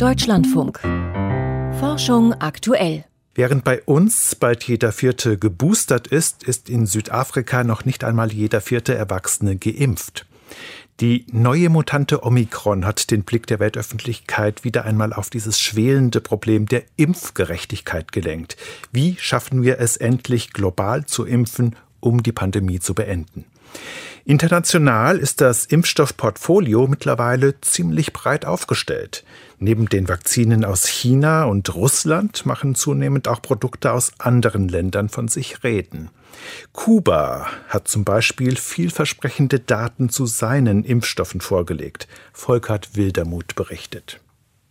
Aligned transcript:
Deutschlandfunk. 0.00 0.80
Forschung 1.78 2.32
aktuell. 2.32 3.04
Während 3.34 3.64
bei 3.64 3.82
uns 3.82 4.34
bald 4.34 4.64
jeder 4.64 4.92
Vierte 4.92 5.36
geboostert 5.36 6.06
ist, 6.06 6.42
ist 6.42 6.70
in 6.70 6.86
Südafrika 6.86 7.64
noch 7.64 7.84
nicht 7.84 8.02
einmal 8.02 8.32
jeder 8.32 8.62
vierte 8.62 8.94
Erwachsene 8.94 9.56
geimpft. 9.56 10.24
Die 11.00 11.26
neue 11.30 11.68
Mutante 11.68 12.24
Omikron 12.24 12.86
hat 12.86 13.10
den 13.10 13.24
Blick 13.24 13.46
der 13.46 13.60
Weltöffentlichkeit 13.60 14.64
wieder 14.64 14.86
einmal 14.86 15.12
auf 15.12 15.28
dieses 15.28 15.60
schwelende 15.60 16.22
Problem 16.22 16.64
der 16.64 16.84
Impfgerechtigkeit 16.96 18.10
gelenkt. 18.10 18.56
Wie 18.92 19.16
schaffen 19.18 19.62
wir 19.62 19.80
es 19.80 19.98
endlich 19.98 20.54
global 20.54 21.04
zu 21.04 21.26
impfen, 21.26 21.76
um 22.00 22.22
die 22.22 22.32
Pandemie 22.32 22.80
zu 22.80 22.94
beenden? 22.94 23.44
International 24.24 25.18
ist 25.18 25.40
das 25.40 25.64
Impfstoffportfolio 25.64 26.86
mittlerweile 26.86 27.60
ziemlich 27.60 28.12
breit 28.12 28.44
aufgestellt. 28.44 29.24
Neben 29.58 29.88
den 29.88 30.08
Vakzinen 30.08 30.64
aus 30.64 30.86
China 30.86 31.44
und 31.44 31.74
Russland 31.74 32.46
machen 32.46 32.74
zunehmend 32.74 33.28
auch 33.28 33.42
Produkte 33.42 33.92
aus 33.92 34.12
anderen 34.18 34.68
Ländern 34.68 35.08
von 35.08 35.28
sich 35.28 35.64
reden. 35.64 36.10
Kuba 36.72 37.46
hat 37.68 37.88
zum 37.88 38.04
Beispiel 38.04 38.56
vielversprechende 38.56 39.60
Daten 39.60 40.08
zu 40.08 40.26
seinen 40.26 40.84
Impfstoffen 40.84 41.40
vorgelegt. 41.40 42.08
Volkert 42.32 42.96
Wildermuth 42.96 43.54
berichtet. 43.54 44.20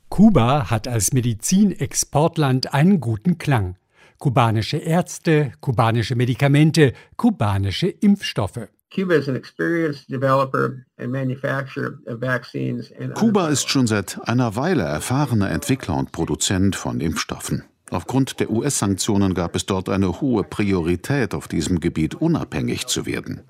Kuba 0.10 0.70
hat 0.70 0.88
als 0.88 1.14
Medizinexportland 1.14 2.74
einen 2.74 3.00
guten 3.00 3.38
Klang. 3.38 3.76
Kubanische 4.18 4.78
Ärzte, 4.78 5.54
kubanische 5.62 6.16
Medikamente, 6.16 6.94
kubanische 7.16 7.88
Impfstoffe. 7.88 8.68
Kuba 13.14 13.50
ist 13.50 13.70
schon 13.70 13.86
seit 13.86 14.20
einer 14.28 14.56
Weile 14.56 14.84
erfahrener 14.84 15.52
Entwickler 15.52 15.96
und 15.96 16.12
Produzent 16.12 16.76
von 16.76 17.00
Impfstoffen. 17.00 17.64
Aufgrund 17.92 18.40
der 18.40 18.50
US-Sanktionen 18.52 19.34
gab 19.34 19.56
es 19.56 19.66
dort 19.66 19.90
eine 19.90 20.22
hohe 20.22 20.44
Priorität, 20.44 21.34
auf 21.34 21.48
diesem 21.48 21.80
Gebiet 21.80 22.16
unabhängig 22.16 22.88
zu 22.88 23.06
werden. 23.06 23.42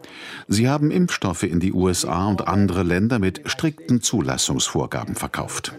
Sie 0.47 0.69
haben 0.69 0.91
Impfstoffe 0.91 1.43
in 1.43 1.59
die 1.59 1.73
USA 1.73 2.27
und 2.27 2.47
andere 2.47 2.83
Länder 2.83 3.19
mit 3.19 3.41
strikten 3.45 4.01
Zulassungsvorgaben 4.01 5.15
verkauft. 5.15 5.73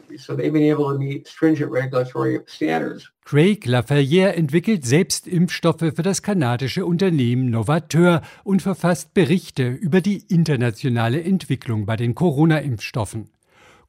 Craig 3.25 3.65
Laferrière 3.67 4.31
entwickelt 4.31 4.85
selbst 4.85 5.27
Impfstoffe 5.29 5.79
für 5.95 6.03
das 6.03 6.23
kanadische 6.23 6.85
Unternehmen 6.85 7.51
Novateur 7.51 8.23
und 8.43 8.61
verfasst 8.61 9.15
Berichte 9.15 9.69
über 9.69 10.01
die 10.01 10.25
internationale 10.29 11.23
Entwicklung 11.23 11.87
bei 11.87 11.97
den 11.97 12.15
Corona-Impfstoffen. 12.15 13.31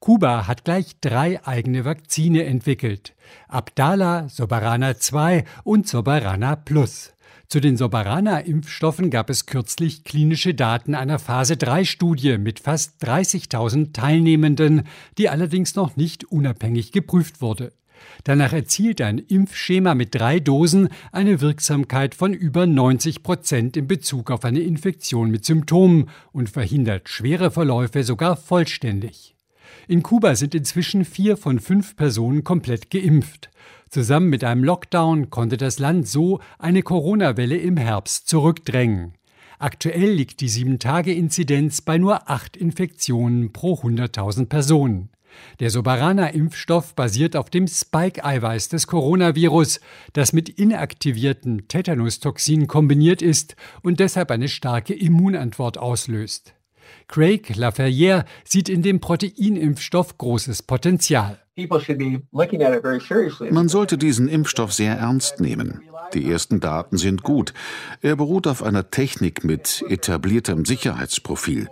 Kuba 0.02 0.47
hat 0.47 0.66
gleich 0.66 0.99
drei 0.99 1.45
eigene 1.45 1.85
Vakzine 1.85 2.44
entwickelt. 2.45 3.13
Abdala, 3.47 4.30
Soberana 4.30 4.97
2 4.97 5.45
und 5.63 5.88
Soberana 5.88 6.55
Plus. 6.55 7.13
Zu 7.47 7.59
den 7.59 7.77
Soberana-Impfstoffen 7.77 9.11
gab 9.11 9.29
es 9.29 9.45
kürzlich 9.45 10.03
klinische 10.03 10.55
Daten 10.55 10.95
einer 10.95 11.19
Phase-3-Studie 11.19 12.39
mit 12.39 12.59
fast 12.59 13.03
30.000 13.03 13.94
Teilnehmenden, 13.94 14.88
die 15.19 15.29
allerdings 15.29 15.75
noch 15.75 15.95
nicht 15.95 16.23
unabhängig 16.23 16.91
geprüft 16.91 17.39
wurde. 17.39 17.72
Danach 18.23 18.53
erzielt 18.53 19.02
ein 19.02 19.19
Impfschema 19.19 19.94
mit 19.94 20.16
drei 20.16 20.39
Dosen 20.39 20.89
eine 21.11 21.41
Wirksamkeit 21.41 22.16
von 22.16 22.33
über 22.33 22.66
90 22.66 23.22
Prozent 23.22 23.77
in 23.77 23.85
Bezug 23.85 24.31
auf 24.31 24.45
eine 24.45 24.61
Infektion 24.61 25.29
mit 25.29 25.45
Symptomen 25.45 26.09
und 26.31 26.49
verhindert 26.49 27.07
schwere 27.07 27.52
Verläufe 27.52 28.03
sogar 28.03 28.35
vollständig. 28.35 29.35
In 29.88 30.03
Kuba 30.03 30.36
sind 30.36 30.55
inzwischen 30.55 31.05
vier 31.05 31.38
von 31.38 31.59
fünf 31.59 31.95
Personen 31.95 32.44
komplett 32.44 32.89
geimpft. 32.89 33.50
Zusammen 33.89 34.30
mit 34.30 34.44
einem 34.44 34.63
Lockdown 34.63 35.30
konnte 35.30 35.58
das 35.58 35.80
Land 35.80 36.08
so 36.08 36.39
eine 36.59 36.81
Corona-Welle 36.81 37.58
im 37.58 37.78
Herbst 37.78 38.28
zurückdrängen. 38.28 39.13
Aktuell 39.59 40.12
liegt 40.12 40.41
die 40.41 40.50
7-Tage-Inzidenz 40.50 41.81
bei 41.81 41.97
nur 41.97 42.29
acht 42.29 42.57
Infektionen 42.57 43.53
pro 43.53 43.75
100.000 43.75 44.47
Personen. 44.47 45.09
Der 45.59 45.69
Soberana-Impfstoff 45.69 46.96
basiert 46.96 47.35
auf 47.35 47.50
dem 47.50 47.67
Spike-Eiweiß 47.67 48.69
des 48.69 48.88
Coronavirus, 48.88 49.79
das 50.13 50.34
mit 50.34 50.50
inaktivierten 50.50 51.67
Tetanustoxin 51.67 52.67
kombiniert 52.67 53.22
ist 53.22 53.56
und 53.81 54.00
deshalb 54.00 54.31
eine 54.31 54.47
starke 54.47 54.94
Immunantwort 54.94 55.78
auslöst. 55.78 56.53
Craig 57.07 57.56
Laferrière 57.56 58.25
sieht 58.44 58.69
in 58.69 58.81
dem 58.81 59.00
Proteinimpfstoff 59.00 60.18
großes 60.18 60.63
Potenzial. 60.63 61.40
Man 63.50 63.68
sollte 63.68 63.97
diesen 63.97 64.28
Impfstoff 64.28 64.74
sehr 64.74 64.96
ernst 64.96 65.40
nehmen. 65.40 65.81
Die 66.13 66.29
ersten 66.29 66.59
Daten 66.59 66.97
sind 66.97 67.24
gut. 67.24 67.53
Er 68.02 68.16
beruht 68.16 68.47
auf 68.47 68.63
einer 68.63 68.90
Technik 68.90 69.44
mit 69.44 69.84
etabliertem 69.88 70.66
Sicherheitsprofil. 70.66 71.69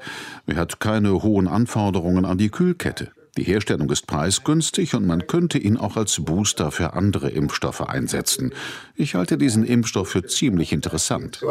Er 0.47 0.55
hat 0.55 0.79
keine 0.79 1.23
hohen 1.23 1.47
Anforderungen 1.47 2.25
an 2.25 2.37
die 2.37 2.49
Kühlkette. 2.49 3.11
Die 3.37 3.43
Herstellung 3.43 3.89
ist 3.89 4.07
preisgünstig 4.07 4.95
und 4.95 5.05
man 5.05 5.27
könnte 5.27 5.57
ihn 5.57 5.77
auch 5.77 5.95
als 5.95 6.19
Booster 6.23 6.71
für 6.71 6.93
andere 6.93 7.29
Impfstoffe 7.29 7.81
einsetzen. 7.81 8.53
Ich 8.95 9.15
halte 9.15 9.37
diesen 9.37 9.63
Impfstoff 9.63 10.09
für 10.09 10.23
ziemlich 10.25 10.73
interessant. 10.73 11.41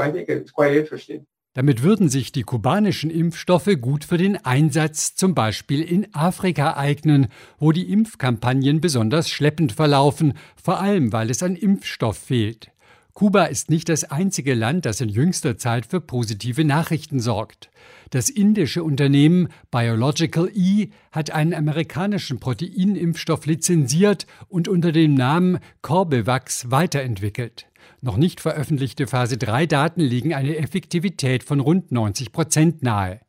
Damit 1.55 1.83
würden 1.83 2.09
sich 2.09 2.31
die 2.31 2.43
kubanischen 2.43 3.11
Impfstoffe 3.11 3.71
gut 3.81 4.05
für 4.05 4.19
den 4.19 4.37
Einsatz 4.45 5.15
zum 5.15 5.35
Beispiel 5.35 5.83
in 5.83 6.07
Afrika 6.15 6.77
eignen, 6.77 7.29
wo 7.59 7.73
die 7.73 7.91
Impfkampagnen 7.91 8.81
besonders 8.81 9.29
schleppend 9.29 9.73
verlaufen, 9.73 10.35
vor 10.63 10.81
allem 10.81 11.13
weil 11.13 11.31
es 11.31 11.43
an 11.43 11.57
Impfstoff 11.57 12.17
fehlt. 12.17 12.71
Kuba 13.19 13.47
ist 13.47 13.69
nicht 13.69 13.89
das 13.89 14.05
einzige 14.05 14.55
Land, 14.55 14.87
das 14.87 15.01
in 15.01 15.09
jüngster 15.09 15.59
Zeit 15.59 15.87
für 15.87 16.01
positive 16.01 16.65
Nachrichten 16.65 17.19
sorgt. 17.19 17.69
Das 18.11 18.31
indische 18.31 18.85
Unternehmen 18.85 19.49
Biological 19.73 20.49
E 20.55 20.91
hat 21.11 21.33
einen 21.33 21.53
amerikanischen 21.53 22.39
Proteinimpfstoff 22.39 23.45
lizenziert 23.45 24.29
und 24.47 24.69
unter 24.69 24.93
dem 24.93 25.15
Namen 25.15 25.59
Corbevax 25.83 26.71
weiterentwickelt. 26.71 27.67
Noch 28.00 28.16
nicht 28.16 28.41
veröffentlichte 28.41 29.06
Phase-3-Daten 29.06 30.00
liegen 30.00 30.34
eine 30.34 30.56
Effektivität 30.56 31.43
von 31.43 31.60
rund 31.60 31.93
90 31.93 32.32
Prozent 32.32 32.82
nahe. 32.82 33.21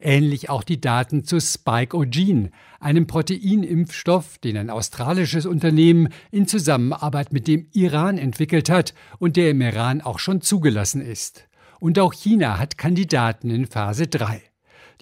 Ähnlich 0.00 0.50
auch 0.50 0.62
die 0.62 0.80
Daten 0.80 1.24
zu 1.24 1.40
Spike-Ogene, 1.40 2.50
einem 2.80 3.06
Proteinimpfstoff, 3.06 4.38
den 4.38 4.56
ein 4.56 4.70
australisches 4.70 5.46
Unternehmen 5.46 6.08
in 6.30 6.46
Zusammenarbeit 6.46 7.32
mit 7.32 7.48
dem 7.48 7.68
Iran 7.72 8.18
entwickelt 8.18 8.68
hat 8.68 8.94
und 9.18 9.36
der 9.36 9.50
im 9.50 9.60
Iran 9.60 10.00
auch 10.00 10.18
schon 10.18 10.40
zugelassen 10.40 11.00
ist. 11.00 11.48
Und 11.80 11.98
auch 11.98 12.12
China 12.12 12.58
hat 12.58 12.78
Kandidaten 12.78 13.50
in 13.50 13.66
Phase 13.66 14.06
3. 14.06 14.42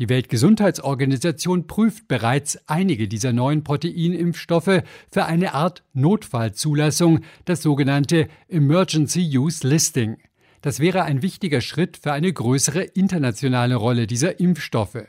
Die 0.01 0.09
Weltgesundheitsorganisation 0.09 1.69
prüft 1.69 2.09
bereits 2.09 2.59
einige 2.67 3.07
dieser 3.07 3.33
neuen 3.33 3.63
Proteinimpfstoffe 3.63 4.83
für 5.11 5.25
eine 5.27 5.55
Art 5.55 5.85
Notfallzulassung, 5.93 7.21
das 7.45 7.63
sogenannte 7.63 8.27
Emergency 8.49 9.39
Use 9.39 9.67
Listing. 9.67 10.17
Das 10.63 10.81
wäre 10.81 11.05
ein 11.05 11.23
wichtiger 11.23 11.61
Schritt 11.61 11.97
für 11.97 12.13
eine 12.13 12.33
größere 12.33 12.83
internationale 12.83 13.77
Rolle 13.77 14.09
dieser 14.09 14.41
Impfstoffe. 14.41 15.05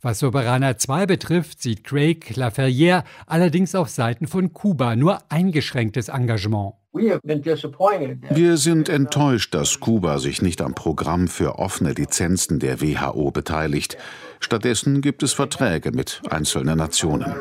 Was 0.00 0.20
Soberana 0.20 0.78
2 0.78 1.04
betrifft, 1.04 1.60
sieht 1.60 1.84
Craig 1.84 2.32
Laferrière 2.36 3.04
allerdings 3.26 3.74
auf 3.74 3.90
Seiten 3.90 4.26
von 4.26 4.52
Kuba 4.54 4.96
nur 4.96 5.18
eingeschränktes 5.30 6.08
Engagement. 6.08 6.74
Wir 6.94 8.56
sind 8.56 8.88
enttäuscht, 8.88 9.52
dass 9.52 9.80
Kuba 9.80 10.20
sich 10.20 10.42
nicht 10.42 10.62
am 10.62 10.74
Programm 10.76 11.26
für 11.26 11.58
offene 11.58 11.92
Lizenzen 11.92 12.60
der 12.60 12.80
WHO 12.80 13.32
beteiligt. 13.32 13.98
Stattdessen 14.38 15.00
gibt 15.00 15.24
es 15.24 15.32
Verträge 15.32 15.90
mit 15.90 16.22
einzelnen 16.30 16.78
Nationen. 16.78 17.34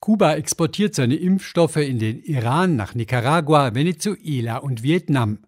Kuba 0.00 0.34
exportiert 0.34 0.94
seine 0.94 1.16
Impfstoffe 1.16 1.76
in 1.76 1.98
den 1.98 2.20
Iran, 2.20 2.76
nach 2.76 2.94
Nicaragua, 2.94 3.74
Venezuela 3.74 4.58
und 4.58 4.82
Vietnam. 4.82 5.38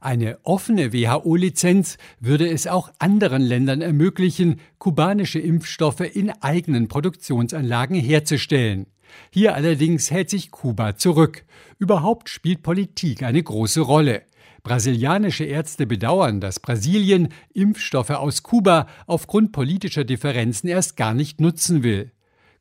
Eine 0.00 0.38
offene 0.44 0.94
WHO-Lizenz 0.94 1.98
würde 2.18 2.48
es 2.48 2.66
auch 2.66 2.90
anderen 2.98 3.42
Ländern 3.42 3.82
ermöglichen, 3.82 4.60
kubanische 4.78 5.40
Impfstoffe 5.40 6.00
in 6.00 6.30
eigenen 6.30 6.88
Produktionsanlagen 6.88 7.96
herzustellen. 7.96 8.86
Hier 9.30 9.54
allerdings 9.54 10.10
hält 10.10 10.30
sich 10.30 10.50
Kuba 10.50 10.96
zurück. 10.96 11.44
Überhaupt 11.78 12.28
spielt 12.28 12.62
Politik 12.62 13.22
eine 13.22 13.42
große 13.42 13.80
Rolle. 13.80 14.22
Brasilianische 14.62 15.44
Ärzte 15.44 15.86
bedauern, 15.86 16.40
dass 16.40 16.60
Brasilien 16.60 17.28
Impfstoffe 17.54 18.10
aus 18.10 18.42
Kuba 18.42 18.86
aufgrund 19.06 19.52
politischer 19.52 20.04
Differenzen 20.04 20.68
erst 20.68 20.96
gar 20.96 21.14
nicht 21.14 21.40
nutzen 21.40 21.82
will. 21.82 22.12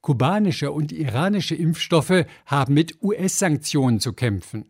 Kubanische 0.01 0.71
und 0.71 0.91
iranische 0.91 1.55
Impfstoffe 1.55 2.25
haben 2.45 2.73
mit 2.73 3.01
US-Sanktionen 3.01 3.99
zu 3.99 4.13
kämpfen. 4.13 4.65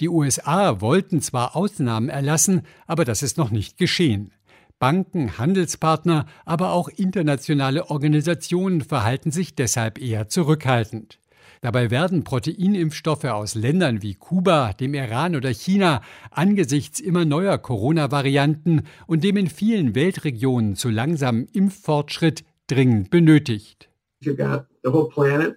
Die 0.00 0.08
USA 0.08 0.80
wollten 0.80 1.20
zwar 1.20 1.54
Ausnahmen 1.54 2.08
erlassen, 2.08 2.62
aber 2.86 3.04
das 3.04 3.22
ist 3.22 3.36
noch 3.36 3.50
nicht 3.50 3.76
geschehen. 3.76 4.32
Banken, 4.80 5.38
Handelspartner, 5.38 6.26
aber 6.44 6.72
auch 6.72 6.88
internationale 6.88 7.90
Organisationen 7.90 8.80
verhalten 8.80 9.30
sich 9.30 9.54
deshalb 9.54 10.00
eher 10.00 10.28
zurückhaltend. 10.28 11.20
Dabei 11.60 11.90
werden 11.90 12.24
Proteinimpfstoffe 12.24 13.26
aus 13.26 13.54
Ländern 13.54 14.00
wie 14.00 14.14
Kuba, 14.14 14.72
dem 14.72 14.94
Iran 14.94 15.36
oder 15.36 15.50
China 15.50 16.00
angesichts 16.30 16.98
immer 16.98 17.26
neuer 17.26 17.58
Corona-Varianten 17.58 18.84
und 19.06 19.22
dem 19.22 19.36
in 19.36 19.48
vielen 19.48 19.94
Weltregionen 19.94 20.74
zu 20.74 20.88
langsamem 20.88 21.46
Impffortschritt 21.52 22.44
dringend 22.66 23.10
benötigt. 23.10 23.90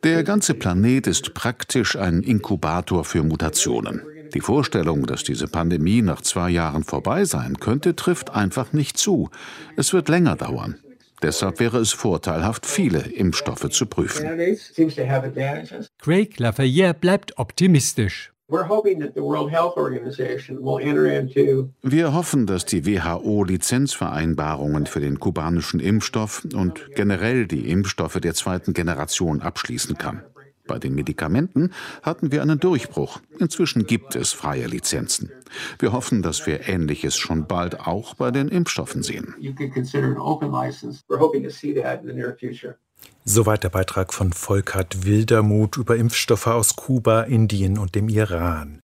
Der 0.03 0.23
ganze 0.23 0.53
Planet 0.53 1.07
ist 1.07 1.33
praktisch 1.33 1.95
ein 1.95 2.23
Inkubator 2.23 3.05
für 3.05 3.23
Mutationen. 3.23 4.01
Die 4.33 4.41
Vorstellung, 4.41 5.05
dass 5.05 5.23
diese 5.23 5.47
Pandemie 5.47 6.01
nach 6.01 6.21
zwei 6.21 6.49
Jahren 6.49 6.83
vorbei 6.83 7.25
sein 7.25 7.59
könnte, 7.59 7.95
trifft 7.95 8.31
einfach 8.31 8.73
nicht 8.73 8.97
zu. 8.97 9.29
Es 9.75 9.93
wird 9.93 10.09
länger 10.09 10.35
dauern. 10.35 10.79
Deshalb 11.21 11.59
wäre 11.59 11.77
es 11.77 11.93
vorteilhaft, 11.93 12.65
viele 12.65 12.99
Impfstoffe 12.99 13.69
zu 13.69 13.85
prüfen. 13.85 14.27
Craig 16.01 16.39
Lafayette 16.39 16.99
bleibt 16.99 17.37
optimistisch. 17.37 18.33
Wir 21.81 22.13
hoffen, 22.13 22.45
dass 22.45 22.65
die 22.65 22.85
WHO 22.85 23.43
Lizenzvereinbarungen 23.45 24.85
für 24.85 24.99
den 24.99 25.19
kubanischen 25.19 25.79
Impfstoff 25.79 26.45
und 26.53 26.93
generell 26.93 27.47
die 27.47 27.69
Impfstoffe 27.69 28.19
der 28.19 28.33
zweiten 28.33 28.73
Generation 28.73 29.41
abschließen 29.41 29.97
kann. 29.97 30.23
Bei 30.65 30.79
den 30.79 30.95
Medikamenten 30.95 31.71
hatten 32.01 32.31
wir 32.31 32.41
einen 32.41 32.59
Durchbruch. 32.59 33.19
Inzwischen 33.39 33.85
gibt 33.85 34.15
es 34.15 34.31
freie 34.31 34.67
Lizenzen. 34.67 35.31
Wir 35.79 35.91
hoffen, 35.91 36.21
dass 36.21 36.47
wir 36.47 36.67
Ähnliches 36.67 37.17
schon 37.17 37.47
bald 37.47 37.81
auch 37.81 38.15
bei 38.15 38.31
den 38.31 38.47
Impfstoffen 38.47 39.03
sehen. 39.03 39.35
Soweit 43.25 43.63
der 43.63 43.69
Beitrag 43.69 44.13
von 44.13 44.33
Volkert 44.33 45.05
Wildermuth 45.05 45.77
über 45.77 45.95
Impfstoffe 45.95 46.47
aus 46.47 46.75
Kuba, 46.75 47.23
Indien 47.23 47.77
und 47.77 47.95
dem 47.95 48.09
Iran. 48.09 48.82